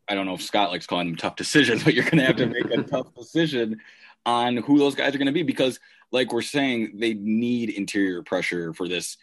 [0.09, 2.37] I don't know if Scott likes calling them tough decisions, but you're going to have
[2.37, 3.79] to make a tough decision
[4.25, 5.79] on who those guys are going to be because,
[6.11, 9.17] like we're saying, they need interior pressure for this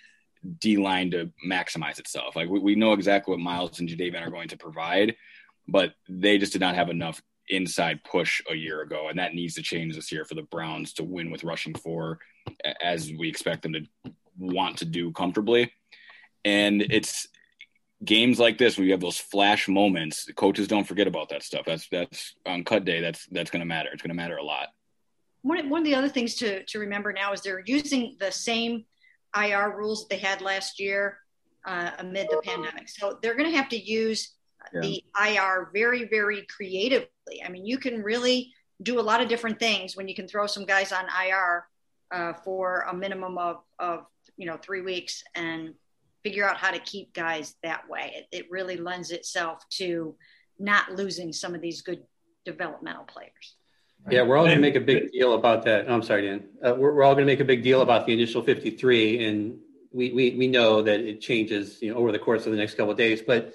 [0.61, 2.37] D line to maximize itself.
[2.37, 5.17] Like we, we know exactly what Myles and Jadeveon are going to provide,
[5.69, 9.55] but they just did not have enough inside push a year ago, and that needs
[9.55, 12.19] to change this year for the Browns to win with rushing four,
[12.83, 13.83] as we expect them to
[14.39, 15.73] want to do comfortably.
[16.45, 17.29] And it's
[18.05, 20.29] games like this where you have those flash moments.
[20.37, 21.65] Coaches don't forget about that stuff.
[21.67, 23.01] That's that's on cut day.
[23.01, 23.91] That's that's going to matter.
[23.93, 24.69] It's going to matter a lot
[25.47, 28.85] one, one of the other things to, to remember now is they're using the same
[29.37, 31.19] IR rules that they had last year
[31.65, 32.89] uh, amid the pandemic.
[32.89, 34.35] So they're going to have to use
[34.73, 34.81] yeah.
[34.81, 37.43] the IR very, very creatively.
[37.45, 38.53] I mean, you can really
[38.83, 41.67] do a lot of different things when you can throw some guys on IR
[42.13, 45.75] uh, for a minimum of, of, you know, three weeks and
[46.23, 48.13] figure out how to keep guys that way.
[48.15, 50.15] It, it really lends itself to
[50.59, 52.03] not losing some of these good
[52.45, 53.57] developmental players.
[54.11, 55.87] Yeah, we're all going to make a big deal about that.
[55.89, 56.45] Oh, I'm sorry, Dan.
[56.65, 59.59] Uh, we're, we're all going to make a big deal about the initial 53, and
[59.93, 62.75] we, we we know that it changes, you know, over the course of the next
[62.75, 63.21] couple of days.
[63.21, 63.55] But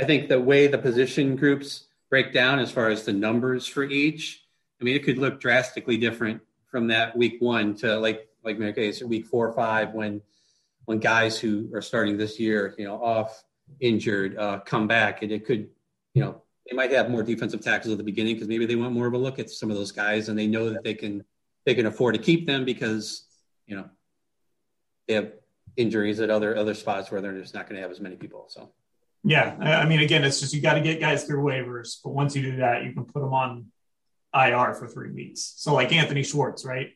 [0.00, 3.84] I think the way the position groups break down as far as the numbers for
[3.84, 4.42] each,
[4.80, 8.92] I mean, it could look drastically different from that week one to like like okay,
[8.92, 10.22] so week four or five when
[10.86, 13.44] when guys who are starting this year, you know, off
[13.80, 15.68] injured uh, come back, and it could,
[16.14, 18.94] you know, they might have more defensive tackles at the beginning because maybe they want
[18.94, 21.22] more of a look at some of those guys and they know that they can
[21.66, 23.26] they can afford to keep them because
[23.66, 23.84] you know
[25.06, 25.32] they have
[25.76, 28.46] injuries at other other spots where they're just not going to have as many people.
[28.48, 28.70] So
[29.22, 32.34] yeah, I mean, again, it's just you got to get guys through waivers, but once
[32.34, 33.66] you do that, you can put them on
[34.34, 35.54] IR for three weeks.
[35.56, 36.90] So like Anthony Schwartz, right?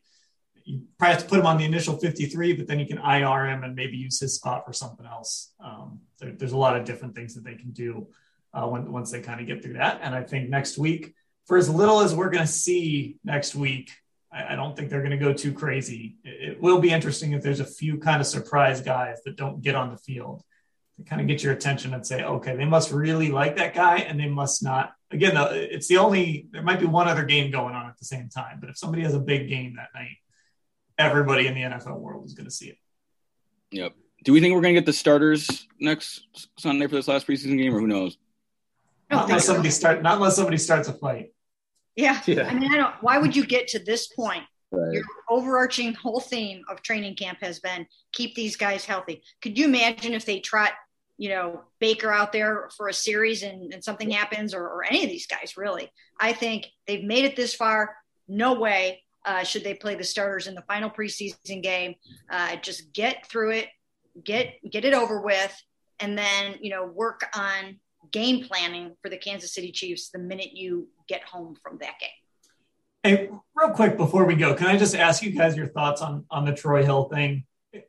[0.65, 3.47] You probably have to put him on the initial 53, but then you can IR
[3.47, 5.53] him and maybe use his spot for something else.
[5.63, 8.07] Um, there, there's a lot of different things that they can do
[8.55, 10.01] uh, when, once they kind of get through that.
[10.03, 13.91] And I think next week, for as little as we're going to see next week,
[14.33, 16.17] I, I don't think they're going to go too crazy.
[16.25, 19.61] It, it, will be interesting if there's a few kind of surprise guys that don't
[19.61, 20.43] get on the field
[20.97, 23.99] to kind of get your attention and say, okay, they must really like that guy
[23.99, 24.93] and they must not.
[25.11, 28.29] Again, it's the only, there might be one other game going on at the same
[28.29, 30.17] time, but if somebody has a big game that night,
[30.99, 32.79] everybody in the NFL world is going to see it.
[33.71, 33.95] Yep.
[34.25, 37.59] Do we think we're going to get the starters next Sunday for this last preseason
[37.59, 38.17] game, or who knows?
[39.11, 40.03] Not unless somebody start.
[40.03, 41.33] Not unless somebody starts a fight.
[41.95, 42.21] Yeah.
[42.27, 42.49] yeah.
[42.49, 42.95] I mean, I don't.
[43.03, 44.45] Why would you get to this point?
[44.71, 44.95] Right.
[44.95, 49.23] Your overarching whole theme of training camp has been keep these guys healthy.
[49.43, 50.73] Could you imagine if they trot,
[51.17, 55.05] you know, Baker out there for a series and, and something happens, or, or any
[55.05, 55.57] of these guys?
[55.57, 57.97] Really, I think they've made it this far.
[58.27, 61.95] No way uh, should they play the starters in the final preseason game.
[62.31, 63.69] Uh, just get through it,
[64.23, 65.63] get get it over with,
[66.01, 67.79] and then you know work on
[68.11, 72.11] game planning for the Kansas City Chiefs the minute you get home from that game.
[73.03, 76.25] Hey, real quick before we go, can I just ask you guys your thoughts on
[76.31, 77.45] on the Troy Hill thing?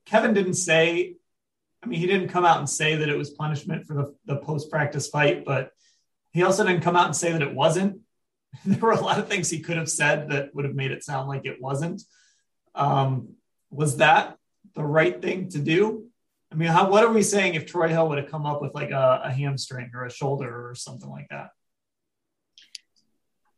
[0.05, 1.15] Kevin didn't say,
[1.85, 4.37] I mean, he didn't come out and say that it was punishment for the, the
[4.37, 5.71] post practice fight, but
[6.33, 8.01] he also didn't come out and say that it wasn't.
[8.65, 11.03] There were a lot of things he could have said that would have made it
[11.03, 12.01] sound like it wasn't.
[12.73, 13.33] Um,
[13.69, 14.37] was that
[14.75, 16.05] the right thing to do?
[16.51, 18.73] I mean, how, what are we saying if Troy Hill would have come up with
[18.73, 21.49] like a, a hamstring or a shoulder or something like that?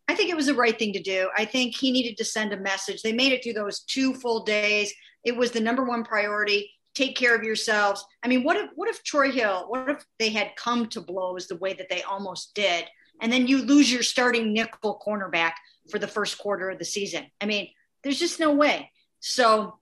[0.07, 1.29] I think it was the right thing to do.
[1.37, 3.03] I think he needed to send a message.
[3.03, 4.91] They made it through those two full days.
[5.23, 6.71] It was the number one priority.
[6.97, 8.03] Take care of yourselves.
[8.23, 11.45] I mean, what if what if Troy Hill, what if they had come to blows
[11.45, 12.85] the way that they almost did,
[13.21, 15.51] and then you lose your starting nickel cornerback
[15.91, 17.27] for the first quarter of the season?
[17.39, 17.69] I mean,
[18.03, 18.89] there's just no way.
[19.19, 19.77] So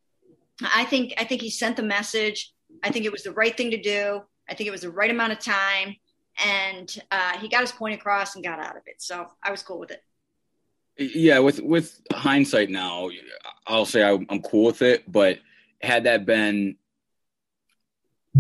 [0.62, 2.52] I think I think he sent the message.
[2.84, 4.22] I think it was the right thing to do.
[4.50, 5.96] I think it was the right amount of time,
[6.46, 9.02] and uh, he got his point across and got out of it.
[9.02, 10.04] So I was cool with it.
[10.98, 13.10] Yeah, with with hindsight now,
[13.68, 15.10] I'll say I, am cool with it.
[15.10, 15.40] But
[15.82, 16.76] had that been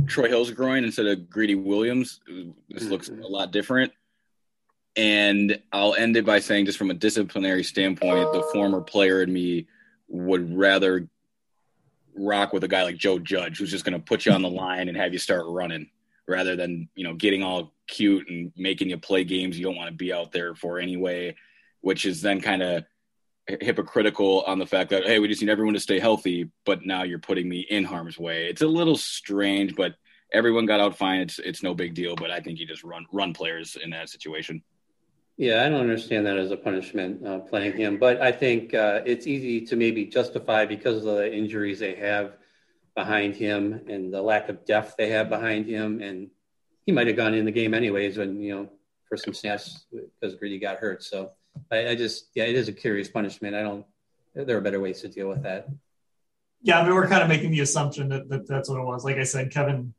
[0.07, 2.91] Troy Hill's groin instead of Greedy Williams, this mm-hmm.
[2.91, 3.91] looks a lot different.
[4.97, 9.31] And I'll end it by saying, just from a disciplinary standpoint, the former player in
[9.31, 9.67] me
[10.07, 11.09] would rather
[12.15, 14.49] rock with a guy like Joe Judge, who's just going to put you on the
[14.49, 15.89] line and have you start running,
[16.27, 19.89] rather than you know getting all cute and making you play games you don't want
[19.89, 21.35] to be out there for anyway,
[21.81, 22.85] which is then kind of
[23.47, 27.03] hypocritical on the fact that hey, we just need everyone to stay healthy, but now
[27.03, 28.47] you're putting me in harm's way.
[28.47, 29.95] It's a little strange, but
[30.33, 31.21] everyone got out fine.
[31.21, 34.09] It's it's no big deal, but I think you just run run players in that
[34.09, 34.63] situation.
[35.37, 39.01] Yeah, I don't understand that as a punishment uh, playing him, but I think uh,
[39.05, 42.37] it's easy to maybe justify because of the injuries they have
[42.95, 46.29] behind him and the lack of depth they have behind him, and
[46.85, 48.69] he might have gone in the game anyways when you know
[49.07, 51.03] for some snaps because Greedy got hurt.
[51.03, 51.31] So
[51.71, 53.55] I, I just yeah, it is a curious punishment.
[53.55, 53.85] I don't.
[54.33, 55.67] There are better ways to deal with that.
[56.61, 59.05] Yeah, I mean, we're kind of making the assumption that, that that's what it was.
[59.05, 59.93] Like I said, Kevin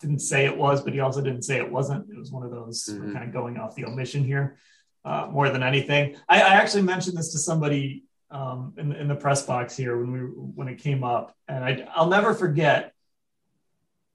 [0.00, 2.10] didn't say it was, but he also didn't say it wasn't.
[2.10, 3.12] It was one of those mm-hmm.
[3.12, 4.58] kind of going off the omission here
[5.04, 6.16] uh, more than anything.
[6.28, 10.12] I, I, actually mentioned this to somebody um, in, in, the press box here when
[10.12, 12.92] we when it came up, and I, I'll never forget.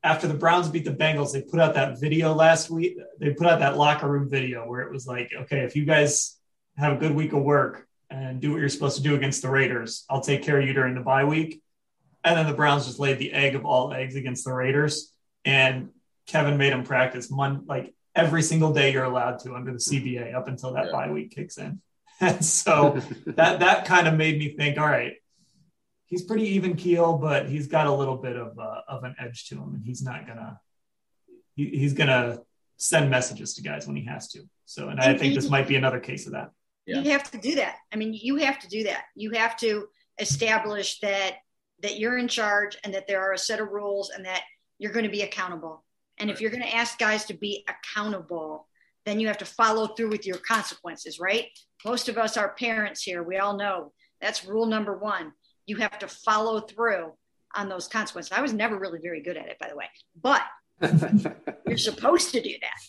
[0.03, 2.97] After the Browns beat the Bengals, they put out that video last week.
[3.19, 6.40] They put out that locker room video where it was like, okay, if you guys
[6.81, 9.49] have a good week of work and do what you're supposed to do against the
[9.49, 11.61] Raiders, I'll take care of you during the bye week.
[12.23, 15.11] And then the Browns just laid the egg of all eggs against the Raiders,
[15.43, 15.89] and
[16.27, 20.35] Kevin made him practice mon- like every single day you're allowed to under the CBA
[20.35, 20.91] up until that yeah.
[20.91, 21.81] bye week kicks in.
[22.19, 25.13] And so that that kind of made me think, all right,
[26.05, 29.47] he's pretty even keel, but he's got a little bit of uh, of an edge
[29.49, 30.59] to him, and he's not gonna
[31.55, 32.39] he, he's gonna
[32.77, 34.41] send messages to guys when he has to.
[34.65, 36.51] So, and, and I think this might be another case of that.
[36.85, 37.01] Yeah.
[37.01, 37.75] You have to do that.
[37.93, 39.03] I mean, you have to do that.
[39.15, 39.87] You have to
[40.19, 41.37] establish that
[41.81, 44.41] that you're in charge and that there are a set of rules and that
[44.77, 45.83] you're going to be accountable.
[46.19, 48.67] And if you're going to ask guys to be accountable,
[49.05, 51.47] then you have to follow through with your consequences, right?
[51.83, 53.23] Most of us are parents here.
[53.23, 55.31] We all know that's rule number one.
[55.65, 57.13] You have to follow through
[57.55, 58.31] on those consequences.
[58.31, 59.89] I was never really very good at it, by the way,
[60.21, 60.43] but
[61.67, 62.79] you're supposed to do that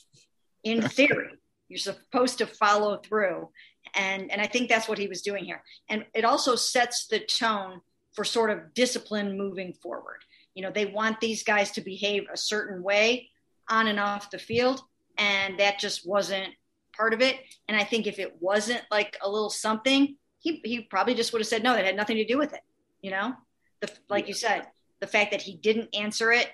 [0.62, 1.30] in theory.
[1.68, 3.48] You're supposed to follow through.
[3.94, 5.62] And, and I think that's what he was doing here.
[5.88, 7.80] And it also sets the tone
[8.14, 10.24] for sort of discipline moving forward.
[10.54, 13.30] You know, they want these guys to behave a certain way
[13.68, 14.82] on and off the field.
[15.18, 16.48] And that just wasn't
[16.96, 17.36] part of it.
[17.68, 21.40] And I think if it wasn't like a little something, he, he probably just would
[21.40, 22.60] have said no, that had nothing to do with it.
[23.00, 23.34] You know,
[23.80, 24.66] the, like you said,
[25.00, 26.48] the fact that he didn't answer it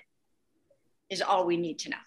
[1.09, 1.97] is all we need to know.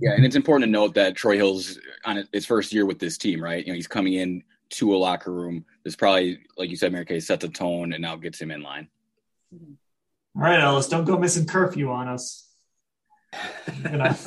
[0.00, 3.18] Yeah, and it's important to note that Troy Hill's on his first year with this
[3.18, 3.64] team, right?
[3.64, 5.64] You know, he's coming in to a locker room.
[5.84, 8.62] This probably, like you said, Mary Kay, sets a tone and now gets him in
[8.62, 8.88] line.
[9.52, 12.48] All right, Ellis, don't go missing curfew on us.
[13.84, 14.16] You know.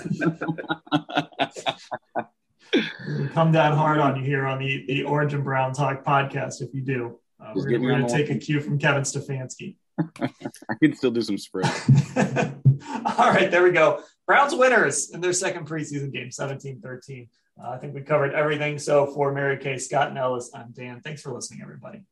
[3.34, 6.74] come down hard on you here on the, the Orange and Brown Talk podcast if
[6.74, 7.20] you do.
[7.40, 9.76] Uh, we're, going to take a cue from Kevin Stefanski.
[10.22, 11.66] I can still do some spread.
[12.18, 14.02] All right, there we go.
[14.26, 17.28] Browns winners in their second preseason game, 17 13.
[17.62, 18.80] Uh, I think we covered everything.
[18.80, 21.02] So for Mary Kay, Scott, and Ellis, I'm Dan.
[21.02, 22.04] Thanks for listening, everybody.